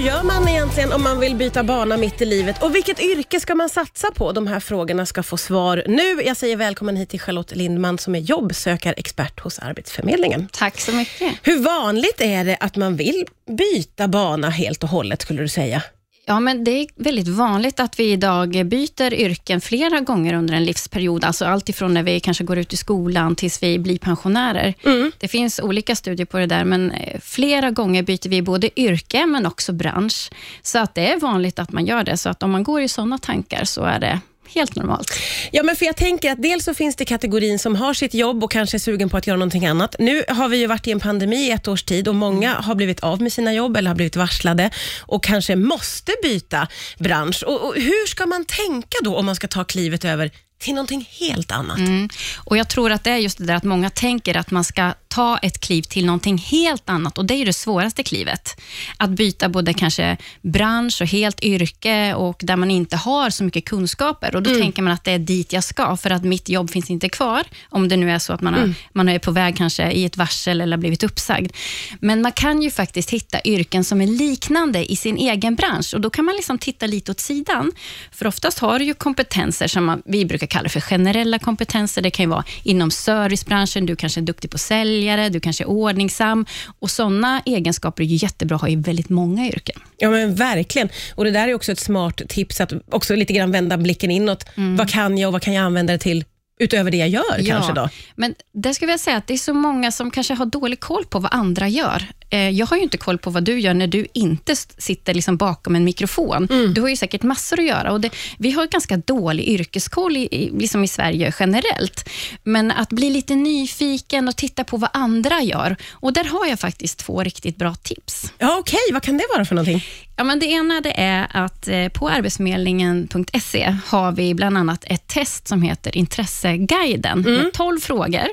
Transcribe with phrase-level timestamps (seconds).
[0.00, 2.62] gör man egentligen om man vill byta bana mitt i livet?
[2.62, 4.32] Och vilket yrke ska man satsa på?
[4.32, 6.22] De här frågorna ska få svar nu.
[6.22, 10.48] Jag säger välkommen hit till Charlotte Lindman som är jobbsökarexpert hos Arbetsförmedlingen.
[10.52, 11.34] Tack så mycket.
[11.42, 13.26] Hur vanligt är det att man vill
[13.58, 15.82] byta bana helt och hållet, skulle du säga?
[16.30, 20.64] Ja, men det är väldigt vanligt att vi idag byter yrken flera gånger under en
[20.64, 21.24] livsperiod.
[21.24, 24.74] Alltså allt ifrån när vi kanske går ut i skolan tills vi blir pensionärer.
[24.84, 25.12] Mm.
[25.18, 29.26] Det finns olika studier på det där, men eh, flera gånger byter vi både yrke
[29.26, 30.30] men också bransch.
[30.62, 32.16] Så att det är vanligt att man gör det.
[32.16, 34.20] Så att om man går i sådana tankar så är det
[34.54, 35.12] helt normalt.
[35.52, 38.44] Ja, men för jag tänker att dels så finns det kategorin som har sitt jobb
[38.44, 39.96] och kanske är sugen på att göra någonting annat.
[39.98, 42.74] Nu har vi ju varit i en pandemi i ett års tid och många har
[42.74, 46.68] blivit av med sina jobb eller har blivit varslade och kanske måste byta
[46.98, 47.44] bransch.
[47.46, 51.08] Och, och hur ska man tänka då om man ska ta klivet över till någonting
[51.20, 51.78] helt annat?
[51.78, 52.08] Mm.
[52.44, 54.92] Och Jag tror att det är just det där att många tänker att man ska
[55.10, 58.60] ta ett kliv till någonting helt annat och det är det svåraste klivet.
[58.96, 63.64] Att byta både kanske bransch och helt yrke och där man inte har så mycket
[63.64, 66.70] kunskaper och då tänker man att det är dit jag ska för att mitt jobb
[66.70, 69.56] finns inte kvar om det nu är så att man, har, man är på väg
[69.56, 71.52] kanske i ett varsel eller har blivit uppsagd.
[72.00, 76.00] Men man kan ju faktiskt hitta yrken som är liknande i sin egen bransch och
[76.00, 77.72] då kan man liksom titta lite åt sidan.
[78.12, 82.02] För oftast har du ju kompetenser som man, vi brukar kalla för generella kompetenser.
[82.02, 84.58] Det kan ju vara inom servicebranschen, du kanske är duktig på
[85.00, 86.46] säljare, du kanske är ordningsam
[86.80, 89.80] och sådana egenskaper är ju jättebra att ha i väldigt många yrken.
[89.96, 90.88] Ja men verkligen.
[91.14, 94.44] Och Det där är också ett smart tips att också lite grann vända blicken inåt.
[94.78, 96.24] Vad kan jag och vad kan jag använda det till
[96.60, 97.88] utöver det jag gör kanske då?
[98.16, 101.04] Men det skulle jag säga att det är så många som kanske har dålig koll
[101.04, 102.06] på vad andra gör.
[102.30, 105.36] Eh, Jag har ju inte koll på vad du gör när du inte sitter liksom
[105.36, 106.48] bakom en mikrofon.
[106.50, 106.74] Mm.
[106.74, 107.92] Du har ju säkert massor att göra.
[107.92, 112.08] Och det, vi har ganska dålig yrkeskoll i, i, liksom i Sverige generellt.
[112.42, 115.76] Men att bli lite nyfiken och titta på vad andra gör.
[115.92, 118.32] Och Där har jag faktiskt två riktigt bra tips.
[118.38, 119.84] Ja okej, vad kan det vara för någonting?
[120.20, 125.06] Ja, men det ena det är att eh, på arbetsförmedlingen.se har vi bland annat ett
[125.06, 128.26] test som heter Intresseguiden med 12 frågor.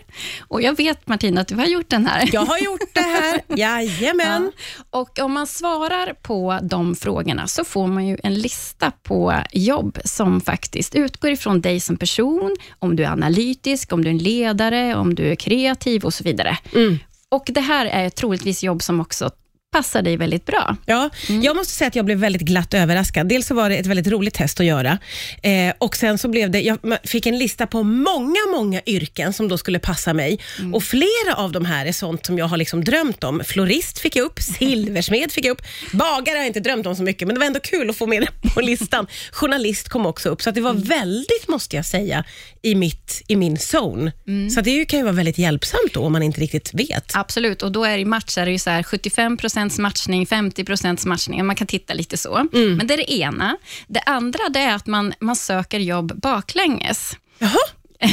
[0.47, 2.29] Och Jag vet Martina att du har gjort den här.
[2.34, 4.51] Jag har gjort det här, jajamän.
[4.89, 9.97] Och Om man svarar på de frågorna så får man ju en lista på jobb
[10.06, 14.17] som faktiskt utgår ifrån dig som person, om du är analytisk, om du är en
[14.17, 16.57] ledare, om du är kreativ och så vidare.
[17.29, 19.31] Och Det här är troligtvis jobb som också
[19.72, 20.75] passar dig väldigt bra.
[20.85, 21.09] Ja,
[21.41, 23.28] Jag måste säga att jag blev väldigt glatt överraskad.
[23.28, 24.97] Dels så var det ett väldigt roligt test att göra
[25.44, 29.47] eh, och sen så blev det, jag fick en lista på många, många yrken som
[29.47, 30.39] då skulle passa mig
[30.73, 33.41] och flera av de här är sånt som jag har liksom drömt om.
[33.45, 35.61] Florist fick jag upp, silversmed fick jag upp,
[35.94, 38.07] bagare har jag inte drömt om så mycket men det var ändå kul att få
[38.07, 39.07] med det på listan.
[39.31, 42.23] Journalist kom också upp så att det var väldigt, måste jag säga,
[42.61, 44.11] i, mitt, i min zone.
[44.53, 47.11] Så att det kan ju vara väldigt hjälpsamt då om man inte riktigt vet.
[47.16, 49.38] Absolut, och då är i match är det ju så här 75
[49.79, 51.45] matchning, 50% matchning.
[51.45, 52.35] Man kan titta lite så.
[52.53, 52.75] Mm.
[52.78, 53.57] Men det är det ena.
[53.88, 57.13] Det andra det är att man, man söker jobb baklänges.
[57.40, 57.57] Jaha,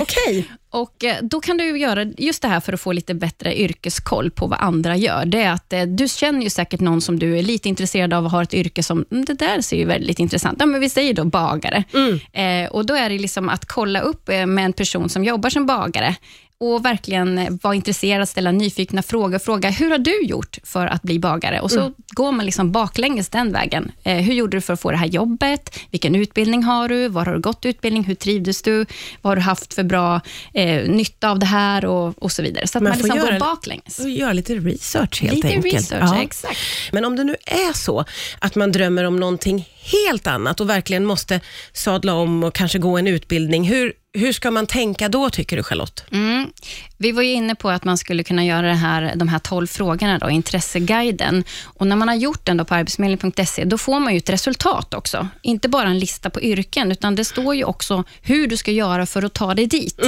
[0.00, 0.48] okej.
[0.70, 4.30] Och eh, Då kan du göra just det här för att få lite bättre yrkeskoll
[4.30, 5.24] på vad andra gör.
[5.24, 8.24] Det är att eh, Du känner ju säkert någon som du är lite intresserad av
[8.24, 10.90] och har ett yrke som, "Mm, det där ser ju väldigt intressant Ja, men Vi
[10.90, 11.84] säger då bagare.
[12.32, 15.50] Eh, och Då är det liksom att kolla upp eh, med en person som jobbar
[15.50, 16.16] som bagare
[16.60, 19.38] och verkligen vara intresserad, ställa nyfikna frågor.
[19.38, 21.60] Fråga, hur har du gjort för att bli bagare?
[21.60, 23.92] Och så går man liksom baklänges den vägen.
[24.02, 25.78] Eh, hur gjorde du för att få det här jobbet?
[25.90, 27.08] Vilken utbildning har du?
[27.08, 28.04] Var har du gått utbildning?
[28.04, 28.86] Hur trivdes du?
[29.22, 30.20] Vad har du haft för bra
[30.54, 31.84] eh, nytta av det här?
[31.84, 32.66] Och, och så vidare.
[32.66, 33.98] Så att Man man, liksom göra- går baklänges.
[33.98, 35.74] Och göra lite research helt Lite enkelt.
[35.74, 36.58] research, exakt.
[36.92, 38.04] Men om det nu är så
[38.38, 41.40] att man drömmer om någonting helt annat och verkligen måste
[41.72, 45.62] sadla om och kanske gå en utbildning, hur, hur ska man tänka då tycker du
[45.62, 46.04] Charlotte?
[46.12, 46.50] Mm.
[46.98, 49.66] Vi var ju inne på att man skulle kunna göra det här, de här 12
[49.66, 51.44] frågorna, då, intresseguiden.
[51.64, 54.94] Och när man har gjort den då på arbetsförmedlingen.se, då får man ju ett resultat
[54.94, 55.28] också.
[55.42, 59.06] Inte bara en lista på yrken, utan det står ju också hur du ska göra
[59.06, 60.00] för att ta dig dit.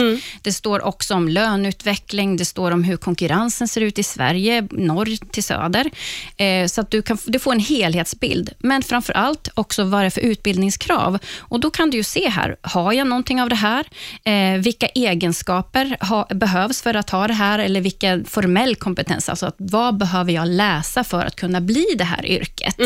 [0.43, 5.31] Det står också om löneutveckling, det står om hur konkurrensen ser ut i Sverige, norr
[5.31, 5.91] till söder.
[6.37, 8.51] Eh, så att du, kan, du får en helhetsbild.
[8.59, 11.19] Men framför allt också vad det är för utbildningskrav.
[11.39, 13.87] Och Då kan du ju se här, har jag någonting av det här?
[14.25, 17.59] Eh, vilka egenskaper ha, behövs för att ha det här?
[17.59, 19.29] Eller vilka formell kompetens?
[19.29, 22.77] Alltså att, vad behöver jag läsa för att kunna bli det här yrket?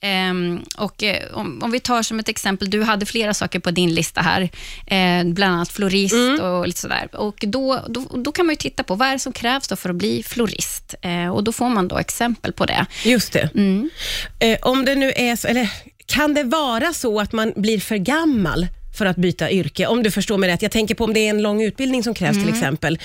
[0.00, 3.70] Ehm, och eh, om, om vi tar som ett exempel, du hade flera saker på
[3.70, 4.42] din lista här,
[4.86, 7.08] eh, bland annat florist och lite sådär.
[7.12, 9.90] Och då, då, då kan man ju titta på vad är det som krävs för
[9.90, 10.94] att bli florist.
[11.02, 12.86] Eh, och Då får man då exempel på det.
[13.04, 13.50] Just det.
[13.54, 13.90] Mm.
[14.38, 15.70] Eh, om det nu är så, eller
[16.06, 18.66] kan det vara så att man blir för gammal
[18.96, 19.86] för att byta yrke?
[19.86, 20.62] Om du förstår mig rätt.
[20.62, 22.46] Jag tänker på om det är en lång utbildning som krävs Mm.
[22.46, 22.98] till exempel.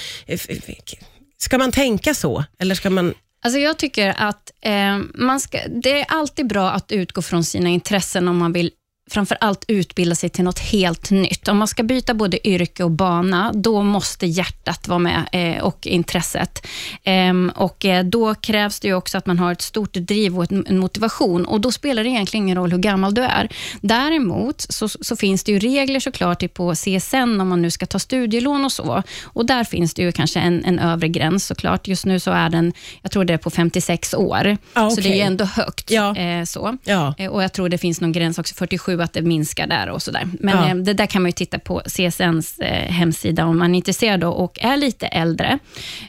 [1.37, 2.43] Ska man tänka så?
[2.59, 3.13] Eller ska man...
[3.43, 7.69] Alltså jag tycker att eh, man ska, det är alltid bra att utgå från sina
[7.69, 8.71] intressen om man vill
[9.11, 11.47] framför allt utbilda sig till något helt nytt.
[11.47, 15.87] Om man ska byta både yrke och bana, då måste hjärtat vara med eh, och
[15.87, 16.67] intresset.
[17.03, 20.77] Ehm, och eh, Då krävs det också att man har ett stort driv och en
[20.77, 23.49] motivation och då spelar det egentligen ingen roll hur gammal du är.
[23.81, 27.99] Däremot så, så finns det ju regler såklart på CSN om man nu ska ta
[27.99, 29.03] studielån och så.
[29.23, 31.87] Och Där finns det ju kanske en, en övre gräns såklart.
[31.87, 35.09] Just nu så är den, jag tror det är på 56 år, Ah, så det
[35.09, 35.91] är ju ändå högt.
[35.91, 36.15] Ja.
[36.17, 36.77] Eh, så.
[36.83, 37.13] Ja.
[37.29, 40.27] Och Jag tror det finns någon gräns också, 47, att det minskar där och sådär.
[40.39, 40.69] Men Ja.
[40.69, 44.23] eh, det där kan man ju titta på CSNs eh, hemsida om man är intresserad
[44.23, 45.59] och är lite äldre.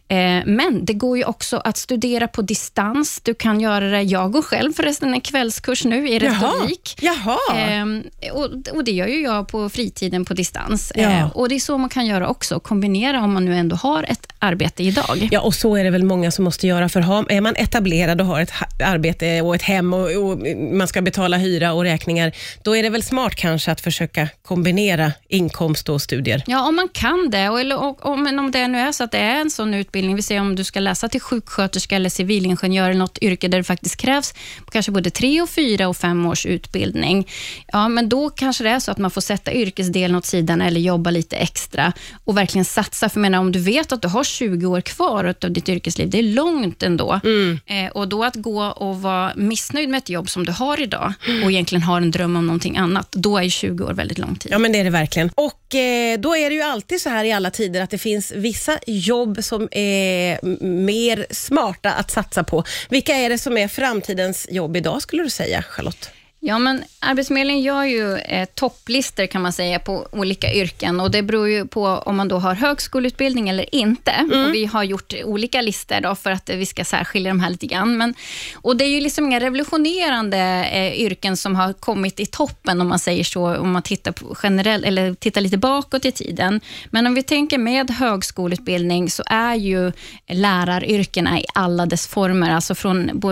[0.09, 0.17] Eh,
[0.47, 3.21] men det går ju också att studera på distans.
[3.23, 6.99] Du kan göra det, jag går själv förresten en kvällskurs nu i retorik.
[7.01, 7.39] Jaha.
[7.59, 8.03] Ehm,
[8.33, 10.93] och, och Det gör ju jag på fritiden på distans.
[10.95, 11.31] Ja.
[11.35, 14.27] Och Det är så man kan göra också, kombinera om man nu ändå har ett
[14.39, 15.29] arbete idag.
[15.33, 17.01] Ja, och så är det väl många som måste göra, för
[17.33, 18.53] är man etablerad och har ett
[18.85, 20.39] arbete och ett hem och, och
[20.73, 25.13] man ska betala hyra och räkningar, då är det väl smart kanske att försöka kombinera
[25.29, 26.43] inkomst och studier.
[26.47, 27.49] Ja, om man kan det.
[27.49, 29.75] Och, eller, och, och, men om det nu är så att det är en sån
[29.75, 33.59] utbildning, vi säger om du ska läsa till sjuksköterska eller civilingenjör eller något yrke där
[33.59, 34.35] det faktiskt krävs
[34.73, 37.29] kanske både tre, och fyra och fem års utbildning.
[37.73, 40.81] Ja, men då kanske det är så att man får sätta yrkesdelen åt sidan eller
[40.81, 41.93] jobba lite extra
[42.25, 43.09] och verkligen satsa.
[43.09, 46.11] För jag menar, om du vet att du har 20 år kvar av ditt yrkesliv,
[46.11, 47.21] det är långt ändå.
[47.67, 51.13] Eh, och då att gå och vara missnöjd med ett jobb som du har idag
[51.45, 54.53] och egentligen har en dröm om någonting annat, då är 20 år väldigt lång tid.
[54.53, 55.31] Ja, men det är det verkligen.
[55.35, 58.33] Och eh, då är det ju alltid så här i alla tider att det finns
[58.33, 62.65] vissa jobb som är mer smarta att satsa på.
[62.89, 66.11] Vilka är det som är framtidens jobb idag, skulle du säga, Charlotte?
[66.45, 71.23] Ja, men Arbetsförmedlingen gör ju eh, topplistor kan man säga på olika yrken och det
[71.23, 74.13] beror ju på om man då har högskoleutbildning eller inte.
[74.33, 77.67] Och vi har gjort olika listor då för att vi ska särskilja de här lite
[77.67, 77.97] grann.
[77.97, 78.15] Men,
[78.55, 80.39] och det är ju liksom inga revolutionerande
[80.73, 84.35] eh, yrken som har kommit i toppen om man säger så, om man tittar på
[84.35, 86.61] generell, eller tittar lite bakåt i tiden.
[86.91, 89.93] Men om vi tänker med högskoleutbildning så är ju
[90.29, 93.23] läraryrkena i alla dess former, alltså från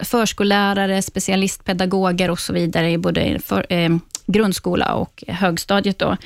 [0.00, 3.96] förskollärare, specialistpedagoger och så vidare i både för, eh,
[4.26, 5.98] grundskola och högstadiet.
[5.98, 6.16] Då.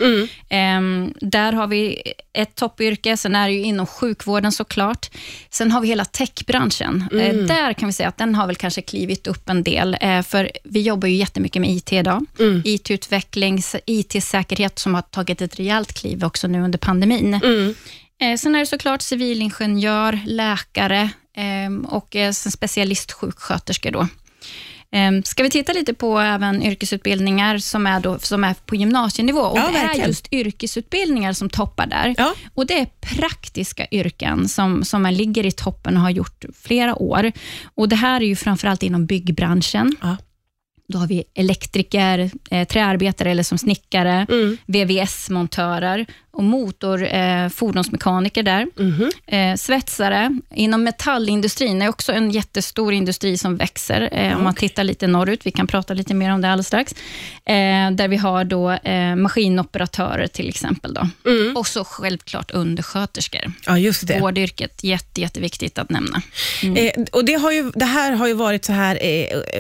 [0.49, 2.03] Ehm, där har vi
[2.33, 5.11] ett toppyrke, sen är det ju inom sjukvården såklart.
[5.51, 7.05] Sen har vi hela techbranschen.
[7.13, 10.23] Eh, där kan vi säga att den har väl kanske klivit upp en del, eh,
[10.23, 12.25] för vi jobbar ju jättemycket med IT idag.
[12.65, 17.35] IT-utveckling, s- IT-säkerhet som har tagit ett rejält kliv också nu under pandemin.
[18.21, 23.91] Eh, sen är det såklart civilingenjör, läkare ehm, och eh, sen specialistsjuksköterskor.
[23.91, 24.09] Då.
[24.93, 29.41] Ehm, Ska vi titta lite på även yrkesutbildningar som är, då, som är på gymnasienivå?
[29.41, 30.09] Och Ja, det är verkligen.
[30.09, 32.15] just yrkesutbildningar som toppar där.
[32.19, 32.35] Ja.
[32.55, 32.87] Och Det är
[33.17, 37.33] praktiska yrken som, som är, ligger i toppen och har gjort flera år.
[37.75, 39.97] Och Det här är ju framförallt inom byggbranschen.
[40.03, 40.17] Ja.
[40.89, 44.57] Då har vi elektriker, eh, träarbetare eller som snickare, Mm.
[44.67, 46.07] VVS-montörer
[46.37, 48.67] och motor, eh, fordonsmekaniker där.
[48.77, 49.11] Mhm.
[49.27, 50.39] Eh, svetsare.
[50.55, 54.09] Inom metallindustrin är också en jättestor industri som växer.
[54.13, 56.93] Eh, om man tittar lite norrut, vi kan prata lite mer om det alldeles strax.
[57.45, 60.95] Eh, där vi har då eh, maskinoperatörer till exempel.
[60.95, 61.09] Då.
[61.61, 63.53] Och så självklart undersköterskor.
[63.67, 64.21] Ja, just det.
[64.21, 66.23] Vårdyrket, jätte, jätteviktigt att nämna.
[66.63, 68.99] Eh, och det, har ju, det här har ju varit så här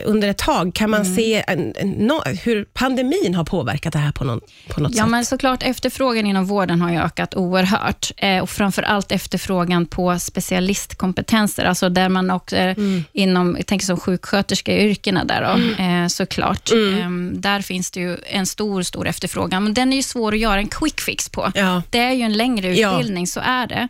[0.05, 0.75] under ett tag.
[0.75, 0.99] Kan Mm.
[1.07, 4.95] man se en, en, nå- hur pandemin har påverkat det här på, någon, på något
[4.95, 5.11] Ja, sätt?
[5.11, 8.11] men såklart efterfrågan inom vården har ju ökat oerhört.
[8.17, 12.77] Eh, och framför allt efterfrågan på specialistkompetenser, alltså där man också är
[13.13, 16.71] inom, jag tänker som sjuksköterskeyrkena där då, eh, såklart.
[16.73, 20.39] Eh, där finns det ju en stor, stor efterfrågan, men den är ju svår att
[20.39, 21.53] göra en quick fix på.
[21.55, 21.83] Ja.
[21.91, 22.93] Det är ju en längre Ja.
[22.93, 23.89] utbildning, så är det.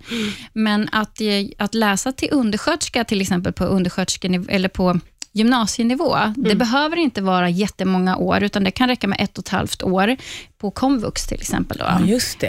[0.53, 1.27] Men att, eh,
[1.59, 5.01] att läsa till undersköterska, till exempel på undersköterskenivå, eller på
[5.37, 9.49] gymnasienivå, det behöver inte vara jättemånga år, utan det kan räcka med ett och ett
[9.49, 10.17] halvt år
[10.59, 11.79] på komvux till exempel.
[11.79, 11.85] Då.
[11.85, 11.99] Ja.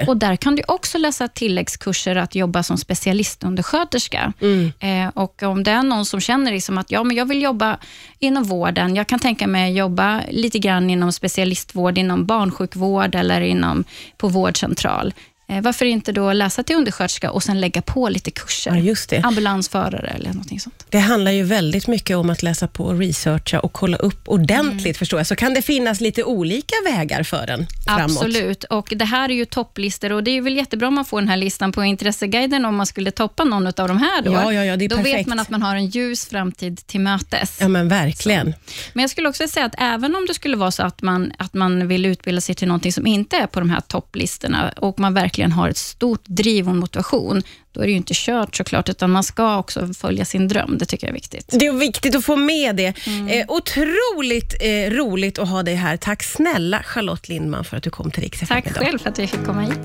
[0.07, 4.33] Och Där kan du också läsa tilläggskurser att jobba som specialistundersköterska.
[4.41, 4.71] Mm.
[4.79, 7.77] Eh, och Om det är någon som känner liksom att ja, men jag vill jobba
[8.19, 13.83] inom vården, jag kan tänka mig jobba lite grann inom specialistvård, inom barnsjukvård eller inom,
[14.17, 15.13] på vårdcentral.
[15.49, 18.75] Eh, varför inte då läsa till undersköterska och sen lägga på lite kurser?
[19.11, 19.21] Ja.
[19.23, 20.85] Ambulansförare eller någonting sånt.
[20.89, 24.85] Det handlar ju väldigt mycket om att läsa på och researcha och kolla upp ordentligt,
[24.85, 24.93] Mm.
[24.93, 25.27] förstår jag.
[25.27, 28.01] Så kan det finnas lite olika vägar för en framåt.
[28.11, 28.63] Absolut.
[28.63, 31.27] Och Det här är ju topplistor och det är väl jättebra om man får den
[31.29, 34.21] här listan på Intresseguiden om man skulle toppa någon av de här.
[34.21, 35.17] Då, Ja, ja, ja, det är då perfekt.
[35.19, 37.57] vet man att man har en ljus framtid till mötes.
[37.61, 38.55] Ja, men verkligen.
[38.93, 41.53] Men jag skulle också säga att även om det skulle vara så att man, att
[41.53, 45.13] man vill utbilda sig till någonting som inte är på de här topplistorna och man
[45.13, 48.89] verkligen verkligen har ett stort driv och motivation, då är det ju inte kört såklart,
[48.89, 50.77] utan man ska också följa sin dröm.
[50.77, 51.47] Det tycker jag är viktigt.
[51.59, 52.93] Det är viktigt att få med det.
[53.07, 55.97] Eh, otroligt eh, roligt att ha dig här.
[55.97, 59.29] Tack snälla Charlotte Lindman för att du kom till FM Tack själv för att jag
[59.29, 59.79] fick komma hit.